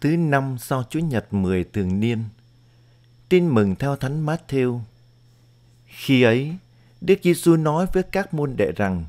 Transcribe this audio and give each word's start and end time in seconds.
Thứ 0.00 0.16
năm 0.16 0.56
sau 0.58 0.84
Chúa 0.90 1.00
Nhật 1.00 1.34
10 1.34 1.64
thường 1.64 2.00
niên. 2.00 2.24
Tin 3.28 3.48
mừng 3.48 3.76
theo 3.76 3.96
Thánh 3.96 4.26
Matthew. 4.26 4.80
Khi 5.86 6.22
ấy, 6.22 6.56
Đức 7.00 7.18
Giêsu 7.22 7.56
nói 7.56 7.86
với 7.92 8.02
các 8.02 8.34
môn 8.34 8.56
đệ 8.56 8.72
rằng: 8.76 9.04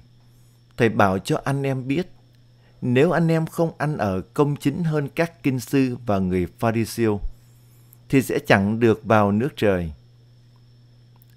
Thầy 0.78 0.90
bảo 0.90 1.20
cho 1.20 1.42
anh 1.44 1.64
em 1.64 1.88
biết, 1.88 2.12
nếu 2.82 3.12
anh 3.12 3.28
em 3.28 3.46
không 3.46 3.72
ăn 3.78 3.98
ở 3.98 4.22
công 4.22 4.56
chính 4.56 4.84
hơn 4.84 5.10
các 5.16 5.44
kinh 5.44 5.60
sư 5.60 5.98
và 6.06 6.20
người 6.20 6.48
Pharisêu, 6.60 7.20
thì 8.10 8.22
sẽ 8.22 8.40
chẳng 8.48 8.80
được 8.80 9.02
vào 9.04 9.32
nước 9.32 9.50
trời. 9.56 9.94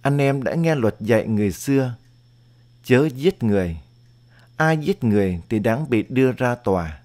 Anh 0.03 0.19
em 0.19 0.43
đã 0.43 0.55
nghe 0.55 0.75
luật 0.75 0.97
dạy 1.01 1.27
người 1.27 1.53
xưa, 1.53 1.95
chớ 2.85 3.09
giết 3.15 3.43
người. 3.43 3.77
Ai 4.57 4.77
giết 4.77 5.05
người 5.05 5.41
thì 5.49 5.59
đáng 5.59 5.91
bị 5.91 6.03
đưa 6.09 6.33
ra 6.33 6.55
tòa. 6.55 7.01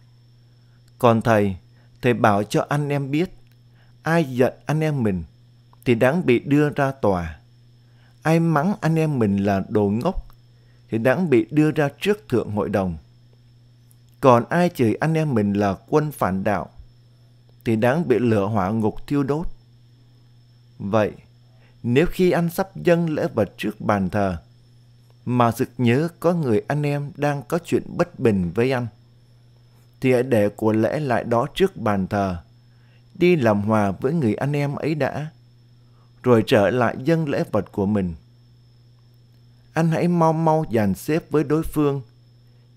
Còn 0.99 1.21
thầy, 1.21 1.55
thầy 2.07 2.13
bảo 2.13 2.43
cho 2.43 2.65
anh 2.69 2.89
em 2.89 3.11
biết, 3.11 3.29
ai 4.03 4.23
giận 4.23 4.53
anh 4.65 4.79
em 4.79 5.03
mình 5.03 5.23
thì 5.85 5.95
đáng 5.95 6.25
bị 6.25 6.39
đưa 6.39 6.69
ra 6.69 6.91
tòa. 6.91 7.39
Ai 8.23 8.39
mắng 8.39 8.73
anh 8.81 8.95
em 8.95 9.19
mình 9.19 9.37
là 9.37 9.63
đồ 9.69 9.89
ngốc 9.89 10.27
thì 10.89 10.97
đáng 10.97 11.29
bị 11.29 11.47
đưa 11.51 11.71
ra 11.71 11.89
trước 12.01 12.29
thượng 12.29 12.51
hội 12.51 12.69
đồng. 12.69 12.97
Còn 14.21 14.43
ai 14.49 14.69
chửi 14.75 14.95
anh 14.95 15.13
em 15.13 15.33
mình 15.33 15.53
là 15.53 15.75
quân 15.87 16.11
phản 16.11 16.43
đạo 16.43 16.69
thì 17.65 17.75
đáng 17.75 18.07
bị 18.07 18.19
lửa 18.19 18.45
hỏa 18.45 18.69
ngục 18.69 19.07
thiêu 19.07 19.23
đốt. 19.23 19.47
Vậy, 20.77 21.11
nếu 21.83 22.05
khi 22.11 22.31
anh 22.31 22.49
sắp 22.49 22.75
dâng 22.75 23.09
lễ 23.09 23.27
vật 23.33 23.49
trước 23.57 23.81
bàn 23.81 24.09
thờ, 24.09 24.37
mà 25.25 25.51
sực 25.51 25.69
nhớ 25.77 26.07
có 26.19 26.33
người 26.33 26.61
anh 26.67 26.85
em 26.85 27.11
đang 27.15 27.43
có 27.47 27.59
chuyện 27.65 27.83
bất 27.87 28.19
bình 28.19 28.51
với 28.55 28.71
anh, 28.71 28.87
thì 30.01 30.13
hãy 30.13 30.23
để 30.23 30.49
của 30.49 30.73
lễ 30.73 30.99
lại 30.99 31.23
đó 31.23 31.47
trước 31.55 31.77
bàn 31.77 32.07
thờ, 32.07 32.37
đi 33.15 33.35
làm 33.35 33.61
hòa 33.61 33.91
với 33.91 34.13
người 34.13 34.35
anh 34.35 34.53
em 34.53 34.75
ấy 34.75 34.95
đã, 34.95 35.31
rồi 36.23 36.43
trở 36.47 36.69
lại 36.69 36.95
dâng 37.03 37.29
lễ 37.29 37.43
vật 37.51 37.71
của 37.71 37.85
mình. 37.85 38.15
Anh 39.73 39.89
hãy 39.89 40.07
mau 40.07 40.33
mau 40.33 40.65
dàn 40.71 40.93
xếp 40.93 41.23
với 41.29 41.43
đối 41.43 41.63
phương 41.63 42.01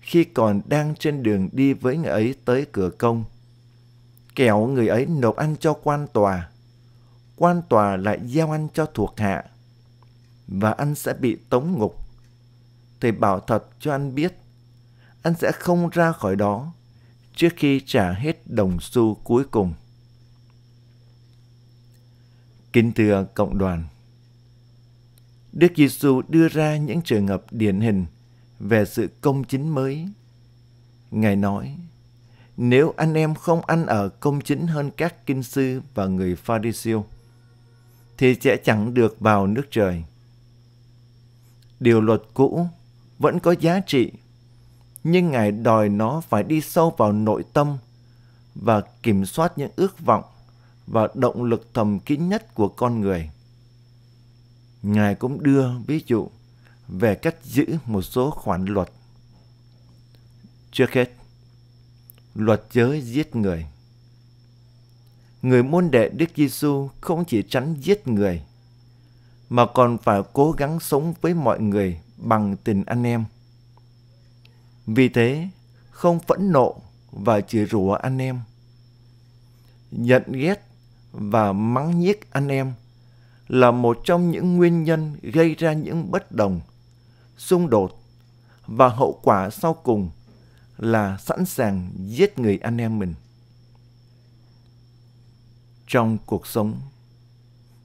khi 0.01 0.23
còn 0.23 0.61
đang 0.65 0.95
trên 0.95 1.23
đường 1.23 1.49
đi 1.51 1.73
với 1.73 1.97
người 1.97 2.11
ấy 2.11 2.35
tới 2.45 2.65
cửa 2.71 2.89
công. 2.89 3.23
Kẻo 4.35 4.67
người 4.67 4.87
ấy 4.87 5.05
nộp 5.05 5.35
anh 5.35 5.55
cho 5.59 5.73
quan 5.73 6.07
tòa, 6.13 6.49
quan 7.35 7.61
tòa 7.69 7.97
lại 7.97 8.19
giao 8.23 8.51
anh 8.51 8.67
cho 8.73 8.85
thuộc 8.85 9.13
hạ, 9.17 9.43
và 10.47 10.71
anh 10.71 10.95
sẽ 10.95 11.13
bị 11.13 11.37
tống 11.49 11.71
ngục. 11.71 11.95
Thầy 13.01 13.11
bảo 13.11 13.39
thật 13.39 13.67
cho 13.79 13.91
anh 13.91 14.15
biết, 14.15 14.37
anh 15.21 15.33
sẽ 15.39 15.51
không 15.51 15.89
ra 15.89 16.11
khỏi 16.11 16.35
đó 16.35 16.73
trước 17.35 17.53
khi 17.55 17.81
trả 17.85 18.13
hết 18.13 18.47
đồng 18.47 18.79
xu 18.79 19.15
cuối 19.15 19.43
cùng. 19.51 19.73
Kính 22.73 22.91
thưa 22.91 23.27
cộng 23.33 23.57
đoàn, 23.57 23.83
Đức 25.53 25.71
Giêsu 25.75 26.21
đưa 26.27 26.47
ra 26.47 26.77
những 26.77 27.01
trường 27.01 27.27
hợp 27.27 27.43
điển 27.51 27.81
hình 27.81 28.05
về 28.59 28.85
sự 28.85 29.09
công 29.21 29.43
chính 29.43 29.69
mới. 29.69 30.07
Ngài 31.11 31.35
nói, 31.35 31.77
nếu 32.57 32.93
anh 32.97 33.13
em 33.13 33.35
không 33.35 33.65
ăn 33.65 33.85
ở 33.85 34.09
công 34.09 34.41
chính 34.41 34.67
hơn 34.67 34.91
các 34.97 35.25
kinh 35.25 35.43
sư 35.43 35.81
và 35.93 36.05
người 36.05 36.35
pha 36.35 36.59
ri 36.63 36.71
siêu 36.71 37.05
thì 38.17 38.35
sẽ 38.41 38.57
chẳng 38.63 38.93
được 38.93 39.19
vào 39.19 39.47
nước 39.47 39.67
trời. 39.71 40.03
Điều 41.79 42.01
luật 42.01 42.21
cũ 42.33 42.67
vẫn 43.19 43.39
có 43.39 43.55
giá 43.59 43.79
trị 43.79 44.11
nhưng 45.03 45.31
Ngài 45.31 45.51
đòi 45.51 45.89
nó 45.89 46.21
phải 46.29 46.43
đi 46.43 46.61
sâu 46.61 46.93
vào 46.97 47.11
nội 47.11 47.43
tâm 47.53 47.77
và 48.55 48.81
kiểm 49.03 49.25
soát 49.25 49.57
những 49.57 49.71
ước 49.75 49.99
vọng 49.99 50.23
và 50.87 51.07
động 51.13 51.43
lực 51.43 51.69
thầm 51.73 51.99
kín 51.99 52.29
nhất 52.29 52.55
của 52.55 52.67
con 52.67 53.01
người. 53.01 53.29
Ngài 54.81 55.15
cũng 55.15 55.43
đưa 55.43 55.69
ví 55.87 56.03
dụ 56.07 56.29
về 56.87 57.15
cách 57.15 57.35
giữ 57.43 57.65
một 57.85 58.01
số 58.01 58.31
khoản 58.31 58.65
luật. 58.65 58.91
Trước 60.71 60.91
hết, 60.91 61.11
luật 62.35 62.63
giới 62.71 63.01
giết 63.01 63.35
người. 63.35 63.65
Người 65.41 65.63
môn 65.63 65.91
đệ 65.91 66.09
Đức 66.09 66.29
Giêsu 66.35 66.89
không 67.01 67.25
chỉ 67.25 67.43
tránh 67.49 67.75
giết 67.81 68.07
người, 68.07 68.41
mà 69.49 69.65
còn 69.65 69.97
phải 69.97 70.21
cố 70.33 70.51
gắng 70.51 70.79
sống 70.79 71.13
với 71.21 71.33
mọi 71.33 71.59
người 71.59 71.99
bằng 72.17 72.57
tình 72.63 72.83
anh 72.85 73.03
em 73.03 73.25
vì 74.85 75.09
thế, 75.09 75.47
không 75.89 76.19
phẫn 76.19 76.51
nộ 76.51 76.81
và 77.11 77.41
chửi 77.41 77.65
rủa 77.65 77.93
anh 77.93 78.17
em. 78.17 78.39
giận 79.91 80.31
ghét 80.31 80.67
và 81.11 81.53
mắng 81.53 81.99
nhiếc 81.99 82.31
anh 82.31 82.47
em 82.47 82.73
là 83.47 83.71
một 83.71 83.99
trong 84.03 84.31
những 84.31 84.57
nguyên 84.57 84.83
nhân 84.83 85.15
gây 85.21 85.55
ra 85.55 85.73
những 85.73 86.11
bất 86.11 86.31
đồng, 86.31 86.61
xung 87.37 87.69
đột 87.69 88.03
và 88.67 88.87
hậu 88.87 89.19
quả 89.23 89.49
sau 89.49 89.73
cùng 89.73 90.09
là 90.77 91.17
sẵn 91.17 91.45
sàng 91.45 91.91
giết 91.97 92.39
người 92.39 92.57
anh 92.57 92.77
em 92.77 92.99
mình. 92.99 93.13
Trong 95.87 96.17
cuộc 96.25 96.47
sống, 96.47 96.79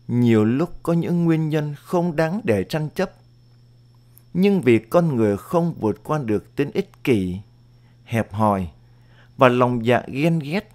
nhiều 0.09 0.45
lúc 0.45 0.83
có 0.83 0.93
những 0.93 1.25
nguyên 1.25 1.49
nhân 1.49 1.75
không 1.79 2.17
đáng 2.17 2.41
để 2.45 2.65
tranh 2.65 2.89
chấp 2.95 3.13
nhưng 4.39 4.61
vì 4.61 4.79
con 4.79 5.17
người 5.17 5.37
không 5.37 5.75
vượt 5.81 6.05
qua 6.05 6.19
được 6.19 6.57
tính 6.57 6.71
ích 6.75 7.05
kỷ, 7.05 7.39
hẹp 8.05 8.33
hòi 8.33 8.69
và 9.37 9.49
lòng 9.49 9.87
dạ 9.87 10.03
ghen 10.09 10.39
ghét, 10.39 10.71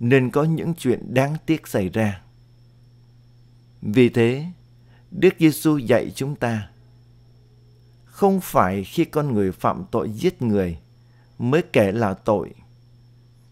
nên 0.00 0.30
có 0.30 0.44
những 0.44 0.74
chuyện 0.74 1.14
đáng 1.14 1.36
tiếc 1.46 1.66
xảy 1.66 1.88
ra. 1.88 2.22
Vì 3.82 4.08
thế, 4.08 4.46
Đức 5.10 5.34
Giêsu 5.38 5.78
dạy 5.78 6.12
chúng 6.14 6.36
ta 6.36 6.70
không 8.04 8.40
phải 8.40 8.84
khi 8.84 9.04
con 9.04 9.34
người 9.34 9.52
phạm 9.52 9.84
tội 9.90 10.10
giết 10.10 10.42
người 10.42 10.78
mới 11.38 11.62
kể 11.72 11.92
là 11.92 12.14
tội, 12.14 12.54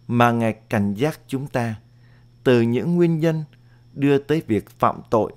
mà 0.09 0.31
Ngài 0.31 0.53
cảnh 0.53 0.95
giác 0.95 1.21
chúng 1.29 1.47
ta 1.47 1.75
từ 2.45 2.61
những 2.61 2.97
nguyên 2.97 3.21
nhân 3.21 3.45
đưa 3.95 4.19
tới 4.19 4.43
việc 4.47 4.71
phạm 4.79 5.01
tội, 5.11 5.33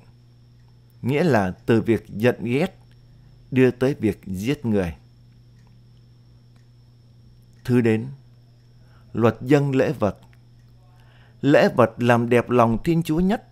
nghĩa 1.02 1.24
là 1.24 1.52
từ 1.66 1.82
việc 1.82 2.06
giận 2.08 2.44
ghét 2.44 2.85
đưa 3.52 3.72
tới 3.72 3.94
việc 3.94 4.22
giết 4.26 4.66
người. 4.66 4.96
Thứ 7.64 7.82
đến, 7.82 8.08
luật 9.14 9.38
dân 9.42 9.76
lễ 9.76 9.94
vật. 10.00 10.18
Lễ 11.42 11.70
vật 11.76 11.92
làm 11.98 12.30
đẹp 12.30 12.50
lòng 12.50 12.78
Thiên 12.84 13.04
Chúa 13.04 13.20
nhất 13.20 13.48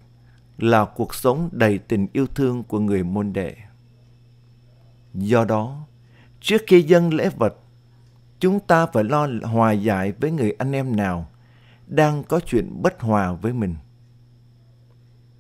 là 0.58 0.86
cuộc 0.86 1.16
sống 1.16 1.50
đầy 1.52 1.78
tình 1.78 2.08
yêu 2.14 2.28
thương 2.28 2.64
của 2.64 2.80
người 2.80 3.04
môn 3.04 3.34
đệ. 3.34 3.56
Do 5.14 5.46
đó, 5.46 5.86
trước 6.42 6.62
khi 6.68 6.82
dâng 6.82 7.14
lễ 7.14 7.30
vật, 7.30 7.56
chúng 8.40 8.60
ta 8.60 8.86
phải 8.86 9.04
lo 9.04 9.28
hòa 9.44 9.72
giải 9.72 10.12
với 10.12 10.32
người 10.32 10.52
anh 10.52 10.72
em 10.72 10.96
nào 10.96 11.30
đang 11.88 12.24
có 12.24 12.40
chuyện 12.40 12.82
bất 12.82 13.02
hòa 13.02 13.34
với 13.34 13.54
mình. 13.54 13.76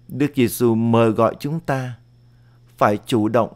Đức 0.07 0.31
Giêsu 0.35 0.75
mời 0.75 1.09
gọi 1.09 1.35
chúng 1.39 1.59
ta 1.59 1.97
phải 2.77 2.97
chủ 3.05 3.27
động 3.27 3.53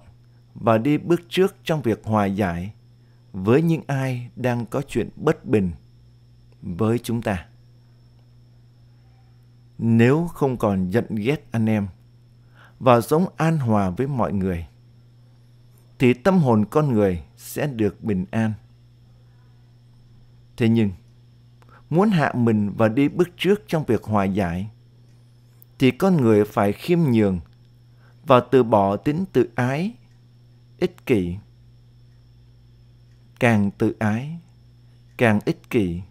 và 0.61 0.77
đi 0.77 0.97
bước 0.97 1.21
trước 1.29 1.55
trong 1.63 1.81
việc 1.81 2.01
hòa 2.03 2.25
giải 2.25 2.73
với 3.33 3.61
những 3.61 3.81
ai 3.87 4.29
đang 4.35 4.65
có 4.65 4.81
chuyện 4.81 5.09
bất 5.15 5.45
bình 5.45 5.71
với 6.61 6.99
chúng 6.99 7.21
ta. 7.21 7.45
Nếu 9.77 10.27
không 10.27 10.57
còn 10.57 10.89
giận 10.89 11.05
ghét 11.09 11.47
anh 11.51 11.65
em 11.65 11.87
và 12.79 13.01
sống 13.01 13.25
an 13.37 13.57
hòa 13.57 13.89
với 13.89 14.07
mọi 14.07 14.33
người, 14.33 14.67
thì 15.99 16.13
tâm 16.13 16.37
hồn 16.37 16.65
con 16.65 16.93
người 16.93 17.23
sẽ 17.37 17.67
được 17.67 18.03
bình 18.03 18.25
an. 18.31 18.53
Thế 20.57 20.69
nhưng, 20.69 20.91
muốn 21.89 22.09
hạ 22.09 22.33
mình 22.35 22.73
và 22.77 22.87
đi 22.87 23.07
bước 23.07 23.29
trước 23.37 23.63
trong 23.67 23.83
việc 23.83 24.03
hòa 24.03 24.23
giải, 24.23 24.69
thì 25.79 25.91
con 25.91 26.17
người 26.17 26.45
phải 26.45 26.73
khiêm 26.73 26.99
nhường 26.99 27.39
và 28.25 28.39
từ 28.39 28.63
bỏ 28.63 28.95
tính 28.95 29.25
tự 29.33 29.49
ái 29.55 29.93
ích 30.79 31.05
kỷ. 31.05 31.37
Càng 33.39 33.71
tự 33.71 33.95
ái, 33.99 34.39
càng 35.17 35.39
ích 35.45 35.69
kỷ, 35.69 36.01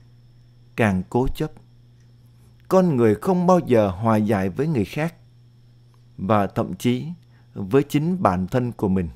càng 0.77 1.03
cố 1.11 1.27
chấp. 1.35 1.51
Con 2.69 2.97
người 2.97 3.15
không 3.15 3.47
bao 3.47 3.61
giờ 3.67 3.91
hòa 3.91 4.17
giải 4.17 4.49
với 4.49 4.67
người 4.67 4.85
khác 4.85 5.15
và 6.17 6.47
thậm 6.47 6.75
chí 6.75 7.07
với 7.55 7.83
chính 7.83 8.23
bản 8.23 8.47
thân 8.47 8.73
của 8.73 8.89
mình. 8.89 9.09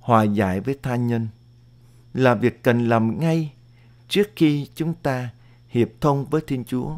Hòa 0.00 0.22
giải 0.22 0.60
với 0.60 0.78
tha 0.82 0.96
nhân 0.96 1.28
là 2.14 2.34
việc 2.34 2.62
cần 2.62 2.88
làm 2.88 3.20
ngay 3.20 3.52
trước 4.08 4.28
khi 4.36 4.68
chúng 4.74 4.94
ta 4.94 5.30
hiệp 5.68 5.88
thông 6.00 6.24
với 6.24 6.42
thiên 6.46 6.64
chúa 6.64 6.96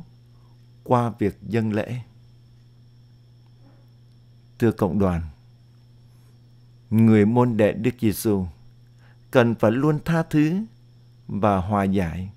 qua 0.84 1.12
việc 1.18 1.38
dân 1.42 1.72
lễ. 1.72 2.00
Thưa 4.58 4.72
cộng 4.72 4.98
đoàn 4.98 5.22
người 6.90 7.24
môn 7.24 7.56
đệ 7.56 7.72
Đức 7.72 7.94
Giêsu 8.00 8.46
cần 9.30 9.54
phải 9.54 9.70
luôn 9.70 9.98
tha 10.04 10.22
thứ 10.22 10.64
và 11.26 11.56
hòa 11.56 11.84
giải. 11.84 12.30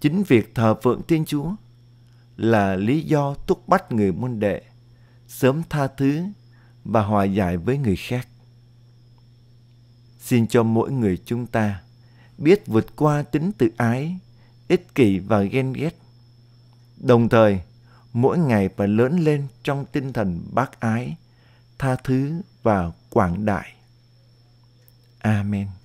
Chính 0.00 0.22
việc 0.22 0.54
thờ 0.54 0.74
phượng 0.82 1.02
Thiên 1.08 1.24
Chúa 1.24 1.52
là 2.36 2.76
lý 2.76 3.00
do 3.00 3.34
thúc 3.46 3.68
bắt 3.68 3.92
người 3.92 4.12
môn 4.12 4.40
đệ 4.40 4.62
sớm 5.28 5.62
tha 5.68 5.86
thứ 5.86 6.22
và 6.84 7.02
hòa 7.02 7.24
giải 7.24 7.56
với 7.56 7.78
người 7.78 7.96
khác. 7.96 8.28
Xin 10.20 10.46
cho 10.46 10.62
mỗi 10.62 10.90
người 10.92 11.18
chúng 11.24 11.46
ta 11.46 11.82
biết 12.38 12.66
vượt 12.66 12.96
qua 12.96 13.22
tính 13.22 13.52
tự 13.58 13.70
ái, 13.76 14.18
ích 14.68 14.94
kỷ 14.94 15.18
và 15.18 15.42
ghen 15.42 15.72
ghét. 15.72 15.96
Đồng 16.96 17.28
thời, 17.28 17.60
mỗi 18.12 18.38
ngày 18.38 18.68
phải 18.68 18.88
lớn 18.88 19.18
lên 19.18 19.46
trong 19.62 19.84
tinh 19.92 20.12
thần 20.12 20.40
bác 20.52 20.80
ái, 20.80 21.16
tha 21.78 21.96
thứ 22.04 22.42
và 22.62 22.90
quảng 23.10 23.44
đại. 23.44 23.74
Amen. 25.18 25.77